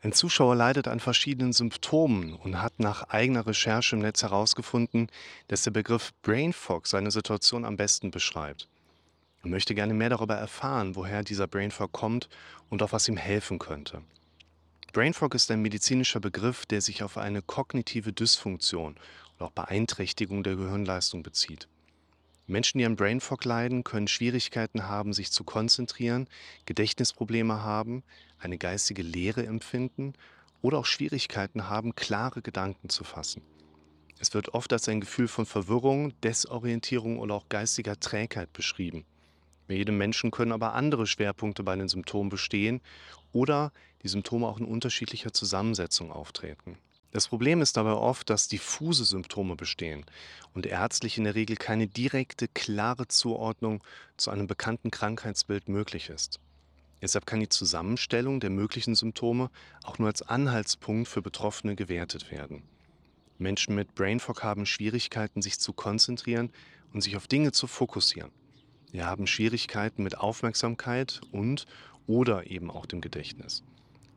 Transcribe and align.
Ein 0.00 0.12
Zuschauer 0.12 0.54
leidet 0.54 0.86
an 0.86 1.00
verschiedenen 1.00 1.52
Symptomen 1.52 2.34
und 2.34 2.62
hat 2.62 2.78
nach 2.78 3.08
eigener 3.08 3.46
Recherche 3.46 3.96
im 3.96 4.02
Netz 4.02 4.22
herausgefunden, 4.22 5.08
dass 5.48 5.62
der 5.62 5.72
Begriff 5.72 6.12
Brain 6.22 6.52
Fog 6.52 6.86
seine 6.86 7.10
Situation 7.10 7.64
am 7.64 7.76
besten 7.76 8.12
beschreibt. 8.12 8.68
Er 9.42 9.48
möchte 9.50 9.74
gerne 9.74 9.94
mehr 9.94 10.10
darüber 10.10 10.36
erfahren, 10.36 10.94
woher 10.94 11.24
dieser 11.24 11.48
Brain 11.48 11.72
Fog 11.72 11.90
kommt 11.90 12.28
und 12.70 12.82
auf 12.82 12.92
was 12.92 13.08
ihm 13.08 13.16
helfen 13.16 13.58
könnte. 13.58 14.02
Brain 14.92 15.14
Fog 15.14 15.34
ist 15.34 15.50
ein 15.50 15.62
medizinischer 15.62 16.20
Begriff, 16.20 16.64
der 16.64 16.80
sich 16.80 17.02
auf 17.02 17.18
eine 17.18 17.42
kognitive 17.42 18.12
Dysfunktion 18.12 18.96
oder 19.36 19.46
auch 19.46 19.52
Beeinträchtigung 19.52 20.44
der 20.44 20.54
Gehirnleistung 20.54 21.24
bezieht. 21.24 21.66
Menschen, 22.48 22.78
die 22.78 22.86
an 22.86 22.96
Brain 22.96 23.20
Fog 23.20 23.44
leiden, 23.44 23.84
können 23.84 24.08
Schwierigkeiten 24.08 24.88
haben, 24.88 25.12
sich 25.12 25.30
zu 25.30 25.44
konzentrieren, 25.44 26.28
Gedächtnisprobleme 26.64 27.62
haben, 27.62 28.02
eine 28.38 28.56
geistige 28.56 29.02
Leere 29.02 29.46
empfinden 29.46 30.14
oder 30.62 30.78
auch 30.78 30.86
Schwierigkeiten 30.86 31.68
haben, 31.68 31.94
klare 31.94 32.40
Gedanken 32.40 32.88
zu 32.88 33.04
fassen. 33.04 33.42
Es 34.18 34.32
wird 34.32 34.54
oft 34.54 34.72
als 34.72 34.88
ein 34.88 35.00
Gefühl 35.00 35.28
von 35.28 35.44
Verwirrung, 35.44 36.18
Desorientierung 36.22 37.18
oder 37.18 37.34
auch 37.34 37.50
geistiger 37.50 38.00
Trägheit 38.00 38.50
beschrieben. 38.54 39.04
Bei 39.68 39.74
jedem 39.74 39.98
Menschen 39.98 40.30
können 40.30 40.52
aber 40.52 40.72
andere 40.72 41.06
Schwerpunkte 41.06 41.62
bei 41.62 41.76
den 41.76 41.88
Symptomen 41.88 42.30
bestehen 42.30 42.80
oder 43.32 43.72
die 44.02 44.08
Symptome 44.08 44.46
auch 44.46 44.58
in 44.58 44.64
unterschiedlicher 44.64 45.34
Zusammensetzung 45.34 46.10
auftreten. 46.10 46.78
Das 47.10 47.28
Problem 47.28 47.62
ist 47.62 47.76
dabei 47.76 47.92
oft, 47.92 48.28
dass 48.28 48.48
diffuse 48.48 49.04
Symptome 49.04 49.56
bestehen 49.56 50.04
und 50.52 50.66
ärztlich 50.66 51.16
in 51.16 51.24
der 51.24 51.34
Regel 51.34 51.56
keine 51.56 51.86
direkte, 51.86 52.48
klare 52.48 53.08
Zuordnung 53.08 53.82
zu 54.18 54.30
einem 54.30 54.46
bekannten 54.46 54.90
Krankheitsbild 54.90 55.68
möglich 55.68 56.10
ist. 56.10 56.38
Deshalb 57.00 57.26
kann 57.26 57.40
die 57.40 57.48
Zusammenstellung 57.48 58.40
der 58.40 58.50
möglichen 58.50 58.94
Symptome 58.94 59.50
auch 59.84 59.98
nur 59.98 60.08
als 60.08 60.22
Anhaltspunkt 60.22 61.08
für 61.08 61.22
Betroffene 61.22 61.76
gewertet 61.76 62.30
werden. 62.30 62.62
Menschen 63.38 63.74
mit 63.74 63.94
Brain 63.94 64.20
Fog 64.20 64.42
haben 64.42 64.66
Schwierigkeiten, 64.66 65.40
sich 65.40 65.60
zu 65.60 65.72
konzentrieren 65.72 66.50
und 66.92 67.02
sich 67.02 67.16
auf 67.16 67.28
Dinge 67.28 67.52
zu 67.52 67.68
fokussieren. 67.68 68.32
Sie 68.90 69.02
haben 69.02 69.26
Schwierigkeiten 69.26 70.02
mit 70.02 70.18
Aufmerksamkeit 70.18 71.20
und 71.30 71.66
oder 72.06 72.50
eben 72.50 72.70
auch 72.70 72.86
dem 72.86 73.00
Gedächtnis. 73.00 73.62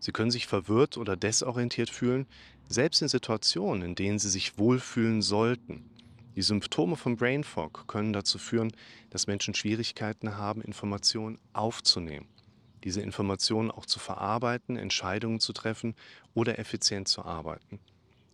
Sie 0.02 0.12
können 0.12 0.32
sich 0.32 0.48
verwirrt 0.48 0.98
oder 0.98 1.16
desorientiert 1.16 1.92
fühlen, 1.92 2.26
selbst 2.68 3.04
in 3.04 3.08
Situationen, 3.08 3.84
in 3.84 3.96
denen 3.96 4.18
sie 4.18 4.30
sich 4.30 4.58
wohlfühlen 4.58 5.22
sollten. 5.22 5.90
Die 6.36 6.42
Symptome 6.42 6.96
von 6.96 7.18
Brain 7.18 7.44
Fog 7.44 7.86
können 7.88 8.12
dazu 8.12 8.40
führen, 8.40 8.74
dass 9.12 9.28
Menschen 9.28 9.54
Schwierigkeiten 9.54 10.38
haben, 10.38 10.62
Informationen 10.62 11.38
aufzunehmen, 11.54 12.28
diese 12.84 13.02
Informationen 13.02 13.70
auch 13.70 13.86
zu 13.86 14.00
verarbeiten, 14.00 14.76
Entscheidungen 14.76 15.40
zu 15.40 15.54
treffen 15.54 15.94
oder 16.34 16.58
effizient 16.58 17.08
zu 17.08 17.24
arbeiten. 17.24 17.80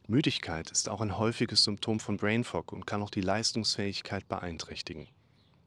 Müdigkeit 0.07 0.71
ist 0.71 0.87
auch 0.87 1.01
ein 1.01 1.17
häufiges 1.17 1.65
Symptom 1.65 1.99
von 1.99 2.15
Brain 2.15 2.45
Fog 2.45 2.71
und 2.71 2.87
kann 2.87 3.01
auch 3.01 3.09
die 3.09 3.19
Leistungsfähigkeit 3.19 4.25
beeinträchtigen. 4.29 5.09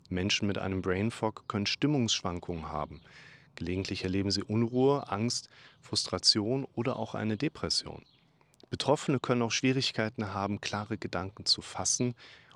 Menschen 0.08 0.48
mit 0.48 0.56
einem 0.56 0.80
Brain 0.80 1.10
Fog 1.10 1.44
können 1.46 1.66
Stimmungsschwankungen 1.66 2.70
haben. 2.70 3.02
Gelegentlich 3.60 4.04
erleben 4.04 4.30
sie 4.30 4.42
Unruhe, 4.42 5.10
Angst, 5.10 5.50
Frustration 5.82 6.66
oder 6.74 6.96
auch 6.96 7.14
eine 7.14 7.36
Depression. 7.36 8.06
Betroffene 8.70 9.20
können 9.20 9.42
auch 9.42 9.52
Schwierigkeiten 9.52 10.32
haben, 10.32 10.62
klare 10.62 10.96
Gedanken 10.96 11.44
zu 11.44 11.60
fassen 11.60 12.14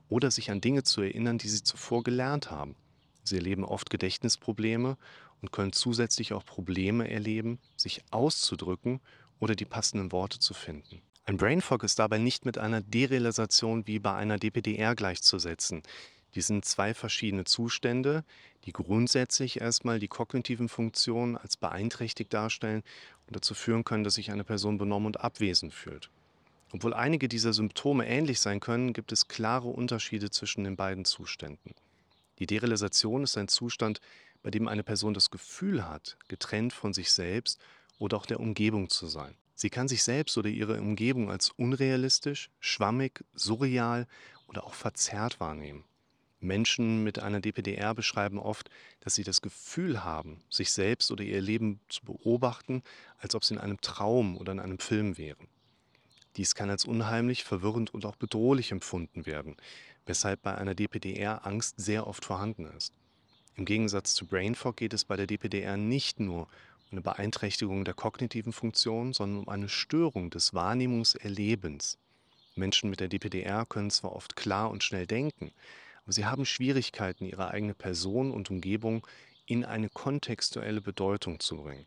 oder 0.09 0.31
sich 0.31 0.51
an 0.51 0.63
Dinge 0.63 0.83
zu 0.83 1.03
erinnern, 1.03 1.37
die 1.37 1.51
sie 1.51 1.63
zuvor 1.63 2.05
gelernt 2.05 2.51
haben. 2.51 2.75
Sie 3.23 3.37
erleben 3.37 3.67
oft 3.67 3.91
Gedächtnisprobleme 3.91 4.97
und 5.43 5.53
können 5.53 5.75
zusätzlich 5.75 6.33
auch 6.33 6.47
Probleme 6.47 7.11
erleben, 7.11 7.59
sich 7.77 8.03
auszudrücken 8.11 9.03
oder 9.41 9.55
die 9.55 9.67
passenden 9.67 10.11
Worte 10.11 10.39
zu 10.39 10.55
finden. 10.55 11.03
Ein 11.27 11.37
Brain 11.37 11.61
Fog 11.61 11.85
ist 11.85 11.99
dabei 11.99 12.17
nicht 12.17 12.47
mit 12.47 12.57
einer 12.57 12.81
Derealisation 12.81 13.87
wie 13.87 13.99
bei 13.99 14.15
einer 14.15 14.39
DPDR 14.39 14.95
gleichzusetzen. 14.95 15.83
Die 16.35 16.41
sind 16.41 16.65
zwei 16.65 16.95
verschiedene 16.95 17.45
Zustände, 17.45 18.25
die 18.65 18.73
grundsätzlich 18.73 19.61
erstmal 19.61 19.99
die 19.99 20.09
kognitiven 20.09 20.69
Funktionen 20.69 21.37
als 21.37 21.57
beeinträchtigt 21.57 22.33
darstellen 22.33 22.83
und 23.27 23.37
dazu 23.37 23.55
führen 23.55 23.85
können, 23.85 24.05
dass 24.05 24.15
sich 24.15 24.31
eine 24.33 24.45
Person 24.45 24.79
benommen 24.79 25.07
und 25.07 25.21
abwesend 25.21 25.73
fühlt. 25.73 26.11
Obwohl 26.73 26.93
einige 26.93 27.29
dieser 27.29 27.53
Symptome 27.53 28.09
ähnlich 28.09 28.41
sein 28.41 28.59
können, 28.59 28.93
gibt 28.93 29.13
es 29.13 29.29
klare 29.29 29.69
Unterschiede 29.69 30.31
zwischen 30.31 30.65
den 30.65 30.77
beiden 30.77 31.05
Zuständen. 31.05 31.75
Die 32.41 32.47
Derealisation 32.47 33.23
ist 33.23 33.39
ein 33.39 33.47
Zustand, 33.47 34.01
bei 34.43 34.51
dem 34.51 34.67
eine 34.67 34.83
Person 34.83 35.15
das 35.15 35.31
Gefühl 35.31 35.89
hat, 35.89 36.17
getrennt 36.27 36.73
von 36.73 36.93
sich 36.93 37.13
selbst 37.13 37.61
oder 37.99 38.17
auch 38.17 38.27
der 38.27 38.41
Umgebung 38.41 38.91
zu 38.91 39.07
sein. 39.07 39.37
Sie 39.55 39.71
kann 39.71 39.87
sich 39.87 40.03
selbst 40.03 40.37
oder 40.37 40.49
ihre 40.49 40.81
Umgebung 40.81 41.31
als 41.31 41.51
unrealistisch, 41.51 42.51
schwammig, 42.59 43.25
surreal 43.35 44.09
oder 44.49 44.65
auch 44.65 44.75
verzerrt 44.75 45.39
wahrnehmen. 45.39 45.85
Menschen 46.45 47.03
mit 47.03 47.19
einer 47.19 47.41
DPDR 47.41 47.95
beschreiben 47.95 48.39
oft, 48.39 48.71
dass 49.01 49.15
sie 49.15 49.25
das 49.25 49.43
Gefühl 49.43 50.05
haben, 50.05 50.43
sich 50.49 50.73
selbst 50.73 51.11
oder 51.11 51.25
ihr 51.25 51.41
Leben 51.41 51.81
zu 51.89 52.05
beobachten, 52.05 52.83
als 53.19 53.35
ob 53.35 53.45
sie 53.45 53.55
in 53.55 53.61
einem 53.61 53.81
Traum 53.81 54.37
oder 54.37 54.53
in 54.53 54.61
einem 54.61 54.79
Film 54.79 55.19
wären. 55.19 55.49
Dies 56.37 56.55
kann 56.55 56.71
als 56.71 56.85
unheimlich, 56.85 57.45
verwirrend 57.45 57.95
und 57.95 58.05
auch 58.07 58.17
bedrohlich 58.17 58.73
empfunden 58.73 59.27
werden, 59.27 59.57
weshalb 60.07 60.43
bei 60.43 60.55
einer 60.55 60.75
DPDR 60.75 61.47
Angst 61.47 61.77
sehr 61.79 62.07
oft 62.07 62.25
vorhanden 62.25 62.67
ist. 62.77 62.93
Im 63.57 63.65
Gegensatz 63.65 64.15
zu 64.15 64.27
Brain 64.27 64.55
Fog 64.55 64.77
geht 64.77 64.95
es 64.95 65.05
bei 65.05 65.17
der 65.17 65.27
DPDR 65.27 65.77
nicht 65.77 66.19
nur 66.19 66.43
um 66.43 66.49
eine 66.91 67.01
Beeinträchtigung 67.03 67.85
der 67.85 67.95
kognitiven 67.95 68.53
Funktion, 68.53 69.13
sondern 69.13 69.45
um 69.45 69.49
eine 69.49 69.69
Störung 69.69 70.31
des 70.31 70.55
Wahrnehmungserlebens. 70.55 71.99
Menschen 72.57 72.91
mit 72.91 73.01
der 73.01 73.09
DPDR 73.09 73.65
können 73.67 73.91
zwar 73.91 74.15
oft 74.15 74.37
klar 74.37 74.71
und 74.71 74.83
schnell 74.83 75.07
denken, 75.07 75.53
aber 76.05 76.13
sie 76.13 76.27
haben 76.27 76.47
Schwierigkeiten, 76.47 77.25
ihre 77.25 77.49
eigene 77.49 77.75
Person 77.75 78.31
und 78.31 78.51
Umgebung 78.51 79.07
in 79.47 79.65
eine 79.65 79.89
kontextuelle 79.89 80.81
Bedeutung 80.81 81.41
zu 81.41 81.57
bringen. 81.57 81.87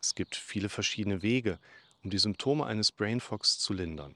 Es 0.00 0.14
gibt 0.14 0.36
viele 0.36 0.68
verschiedene 0.68 1.22
Wege, 1.22 1.58
um 2.04 2.10
die 2.10 2.18
Symptome 2.18 2.66
eines 2.66 2.92
Brain 2.92 3.20
zu 3.20 3.72
lindern. 3.72 4.14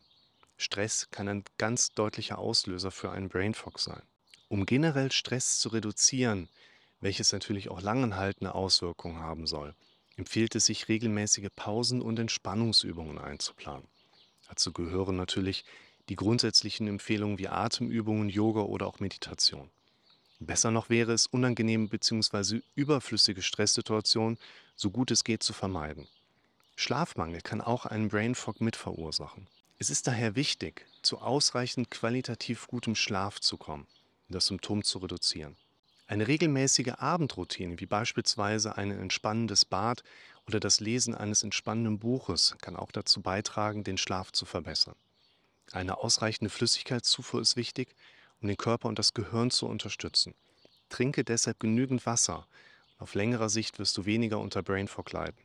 Stress 0.56 1.08
kann 1.10 1.28
ein 1.28 1.44
ganz 1.58 1.92
deutlicher 1.92 2.38
Auslöser 2.38 2.91
für 2.91 3.10
einen 3.10 3.28
Brain 3.28 3.54
Fog 3.54 3.78
sein. 3.78 4.02
Um 4.48 4.66
generell 4.66 5.10
Stress 5.10 5.58
zu 5.58 5.70
reduzieren, 5.70 6.48
welches 7.00 7.32
natürlich 7.32 7.70
auch 7.70 7.80
langanhaltende 7.80 8.54
Auswirkungen 8.54 9.20
haben 9.20 9.47
soll, 9.47 9.74
empfiehlt 10.16 10.54
es 10.54 10.66
sich, 10.66 10.88
regelmäßige 10.88 11.48
Pausen 11.56 12.02
und 12.02 12.18
Entspannungsübungen 12.18 13.18
einzuplanen. 13.18 13.88
Dazu 14.48 14.72
gehören 14.72 15.16
natürlich 15.16 15.64
die 16.10 16.16
grundsätzlichen 16.16 16.88
Empfehlungen 16.88 17.38
wie 17.38 17.47
Atemübungen, 17.47 18.28
Yoga 18.28 18.62
oder 18.62 18.88
auch 18.88 18.98
Meditation. 18.98 19.71
Besser 20.41 20.72
noch 20.72 20.91
wäre 20.91 21.12
es, 21.12 21.28
unangenehme 21.28 21.87
bzw. 21.87 22.62
überflüssige 22.75 23.43
Stresssituationen 23.43 24.37
so 24.75 24.91
gut 24.91 25.12
es 25.12 25.22
geht 25.22 25.44
zu 25.44 25.53
vermeiden. 25.53 26.09
Schlafmangel 26.75 27.43
kann 27.43 27.60
auch 27.60 27.87
einen 27.87 28.09
Brain 28.09 28.34
Fog 28.34 28.60
mit 28.60 28.75
verursachen. 28.75 29.47
Es 29.78 29.88
ist 29.88 30.09
daher 30.09 30.34
wichtig, 30.34 30.84
zu 31.03 31.19
ausreichend 31.19 31.93
qualitativ 31.93 32.66
gutem 32.66 32.97
Schlaf 32.97 33.38
zu 33.38 33.56
kommen, 33.56 33.87
um 34.28 34.32
das 34.32 34.47
Symptom 34.47 34.82
zu 34.82 34.98
reduzieren. 34.98 35.56
Eine 36.09 36.27
regelmäßige 36.27 36.94
Abendroutine, 36.97 37.78
wie 37.78 37.87
beispielsweise 37.87 38.77
ein 38.77 38.91
entspannendes 38.91 39.65
Bad 39.65 40.03
oder 40.48 40.59
das 40.59 40.81
Lesen 40.81 41.15
eines 41.15 41.44
entspannenden 41.44 42.00
Buches, 42.00 42.56
kann 42.60 42.75
auch 42.75 42.91
dazu 42.91 43.22
beitragen, 43.22 43.84
den 43.84 43.97
Schlaf 43.97 44.32
zu 44.32 44.44
verbessern. 44.44 44.97
Eine 45.72 45.98
ausreichende 45.98 46.50
Flüssigkeitszufuhr 46.50 47.41
ist 47.41 47.56
wichtig, 47.56 47.94
um 48.42 48.48
den 48.48 48.56
Körper 48.56 48.88
und 48.88 48.98
das 48.98 49.14
Gehirn 49.14 49.50
zu 49.50 49.66
unterstützen. 49.66 50.34
Trinke 50.88 51.22
deshalb 51.22 51.60
genügend 51.60 52.04
Wasser. 52.06 52.47
Auf 52.98 53.14
längerer 53.14 53.48
Sicht 53.48 53.78
wirst 53.78 53.97
du 53.97 54.04
weniger 54.04 54.41
unter 54.41 54.62
Brain 54.62 54.88
Fog 54.88 55.12
leiden. 55.12 55.38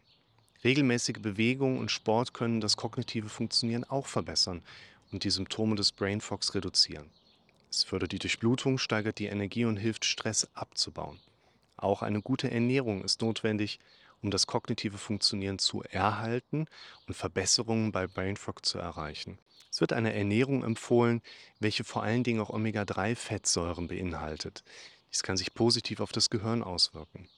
Regelmäßige 0.63 1.19
Bewegung 1.19 1.77
und 1.77 1.91
Sport 1.91 2.33
können 2.33 2.59
das 2.59 2.75
kognitive 2.75 3.29
Funktionieren 3.29 3.83
auch 3.83 4.07
verbessern 4.07 4.63
und 5.11 5.23
die 5.23 5.29
Symptome 5.29 5.75
des 5.75 5.91
Brain 5.91 6.21
Fogs 6.21 6.55
reduzieren. 6.55 7.11
Es 7.69 7.83
fördert 7.83 8.11
die 8.11 8.19
Durchblutung, 8.19 8.79
steigert 8.79 9.19
die 9.19 9.27
Energie 9.27 9.65
und 9.65 9.77
hilft, 9.77 10.05
Stress 10.05 10.49
abzubauen. 10.55 11.19
Auch 11.77 12.01
eine 12.01 12.21
gute 12.21 12.49
Ernährung 12.49 13.03
ist 13.03 13.21
notwendig, 13.21 13.79
um 14.25 14.31
das 14.31 14.47
kognitive 14.47 14.97
Funktionieren 14.97 15.59
zu 15.59 15.83
erhalten 15.83 16.65
und 17.07 17.13
Verbesserungen 17.13 17.91
bei 17.91 18.07
Brain 18.07 18.37
Fog 18.37 18.65
zu 18.65 18.79
erreichen. 18.79 19.37
Es 19.71 19.81
wird 19.81 19.93
eine 19.93 20.13
Ernährung 20.13 20.63
empfohlen, 20.63 21.21
welche 21.59 21.83
vor 21.83 22.01
allen 22.01 22.23
Dingen 22.23 22.41
auch 22.41 22.49
Omega-3-Fettsäuren 22.49 23.87
beinhaltet. 23.87 24.63
Dies 25.11 25.21
kann 25.21 25.37
sich 25.37 25.53
positiv 25.53 25.99
auf 25.99 26.11
das 26.11 26.31
Gehirn 26.31 26.63
auswirken. 26.63 27.29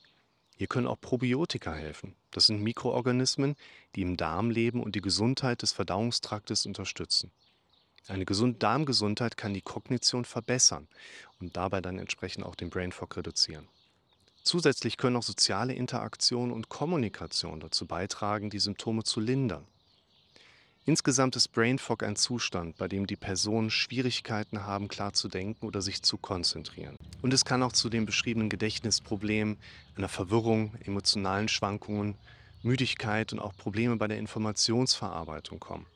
Hier 0.55 0.67
können 0.67 0.87
auch 0.87 0.99
Probiotika 0.99 1.73
helfen. 1.73 2.15
Das 2.31 2.45
sind 2.45 2.63
Mikroorganismen, 2.63 3.55
die 3.95 4.01
im 4.01 4.15
Darm 4.15 4.49
leben 4.49 4.81
und 4.81 4.95
die 4.95 5.01
Gesundheit 5.01 5.63
des 5.63 5.73
Verdauungstraktes 5.73 6.65
unterstützen. 6.65 7.31
Eine 8.07 8.23
gesunde 8.23 8.59
Darmgesundheit 8.59 9.35
kann 9.35 9.53
die 9.53 9.61
Kognition 9.61 10.23
verbessern 10.23 10.87
und 11.41 11.57
dabei 11.57 11.81
dann 11.81 11.99
entsprechend 11.99 12.45
auch 12.45 12.55
den 12.55 12.69
Brain 12.69 12.93
Fog 12.93 13.17
reduzieren. 13.17 13.67
Zusätzlich 14.47 14.95
können 14.95 15.17
auch 15.17 15.23
soziale 15.23 15.73
Interaktion 15.73 16.53
und 16.53 16.69
Kommunikation 16.69 17.59
dazu 17.59 17.85
beitragen, 17.85 18.49
die 18.49 18.59
Symptome 18.59 19.03
zu 19.03 19.19
lindern. 19.19 19.67
Insgesamt 20.85 21.35
ist 21.35 21.49
Brain 21.49 21.79
Fog 21.79 22.01
ein 22.01 22.15
Zustand, 22.15 22.77
bei 22.77 22.87
dem 22.87 23.07
die 23.07 23.17
Personen 23.17 23.69
Schwierigkeiten 23.69 24.63
haben, 24.63 24.87
klar 24.87 25.11
zu 25.11 25.27
denken 25.27 25.65
oder 25.65 25.81
sich 25.81 26.01
zu 26.01 26.17
konzentrieren. 26.17 26.95
Und 27.21 27.33
es 27.33 27.43
kann 27.43 27.61
auch 27.61 27.73
zu 27.73 27.89
den 27.89 28.05
beschriebenen 28.05 28.47
Gedächtnisproblemen, 28.47 29.57
einer 29.97 30.07
Verwirrung, 30.07 30.75
emotionalen 30.85 31.49
Schwankungen, 31.49 32.15
Müdigkeit 32.63 33.33
und 33.33 33.39
auch 33.39 33.53
Probleme 33.57 33.97
bei 33.97 34.07
der 34.07 34.17
Informationsverarbeitung 34.17 35.59
kommen. 35.59 35.87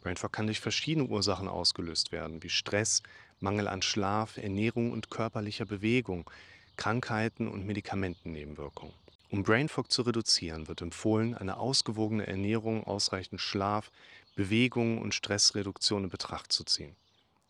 Brain 0.00 0.16
Fog 0.16 0.32
kann 0.32 0.46
durch 0.46 0.60
verschiedene 0.60 1.08
Ursachen 1.08 1.48
ausgelöst 1.48 2.12
werden, 2.12 2.40
wie 2.44 2.50
Stress, 2.50 3.02
Mangel 3.40 3.66
an 3.66 3.82
Schlaf, 3.82 4.36
Ernährung 4.36 4.92
und 4.92 5.10
körperlicher 5.10 5.64
Bewegung, 5.64 6.30
Krankheiten 6.76 7.48
und 7.48 7.66
Medikamentennebenwirkungen. 7.66 8.94
Um 9.30 9.42
Brain 9.42 9.68
Fog 9.68 9.90
zu 9.90 10.02
reduzieren, 10.02 10.68
wird 10.68 10.80
empfohlen, 10.80 11.34
eine 11.34 11.56
ausgewogene 11.56 12.26
Ernährung, 12.26 12.84
ausreichend 12.84 13.40
Schlaf, 13.40 13.90
Bewegung 14.36 15.00
und 15.00 15.14
Stressreduktion 15.14 16.04
in 16.04 16.10
Betracht 16.10 16.52
zu 16.52 16.64
ziehen. 16.64 16.94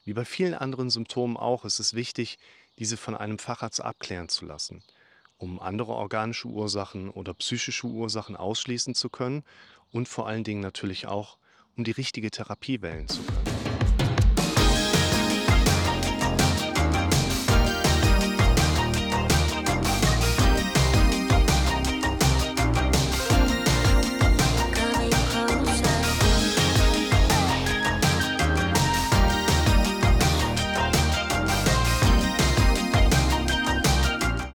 Wie 0.04 0.12
bei 0.12 0.24
vielen 0.24 0.54
anderen 0.54 0.90
Symptomen 0.90 1.36
auch 1.36 1.64
ist 1.64 1.78
es 1.78 1.94
wichtig, 1.94 2.38
diese 2.78 2.96
von 2.96 3.14
einem 3.14 3.38
Facharzt 3.38 3.80
abklären 3.82 4.28
zu 4.28 4.44
lassen, 4.44 4.82
um 5.38 5.60
andere 5.60 5.92
organische 5.92 6.48
Ursachen 6.48 7.10
oder 7.10 7.34
psychische 7.34 7.86
Ursachen 7.86 8.36
ausschließen 8.36 8.94
zu 8.94 9.08
können 9.08 9.44
und 9.92 10.08
vor 10.08 10.26
allen 10.26 10.44
Dingen 10.44 10.60
natürlich 10.60 11.06
auch, 11.06 11.38
um 11.76 11.84
die 11.84 11.92
richtige 11.92 12.30
Therapie 12.30 12.82
wählen 12.82 13.08
zu 13.08 13.22
können. 13.22 13.43